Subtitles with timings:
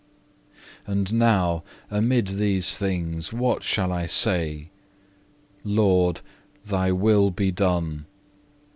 [0.87, 0.91] 2.
[0.91, 4.71] And now amid these things what shall I say?
[5.63, 6.21] Lord,
[6.65, 8.07] Thy will be done.